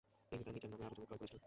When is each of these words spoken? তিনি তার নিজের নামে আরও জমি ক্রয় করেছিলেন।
তিনি 0.29 0.43
তার 0.45 0.53
নিজের 0.55 0.71
নামে 0.73 0.85
আরও 0.87 0.95
জমি 0.97 1.07
ক্রয় 1.07 1.19
করেছিলেন। 1.21 1.39